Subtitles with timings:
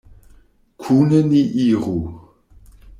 [0.81, 1.97] Kune ni iru!